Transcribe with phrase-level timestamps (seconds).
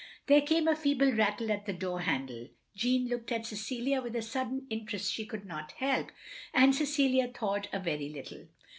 [0.25, 2.47] There came a feeble rattle at the door handle.
[2.75, 6.09] Jeanne looked at Cecilia with a sudden interest she could not help,
[6.55, 8.47] and Cecilia thawed a very little.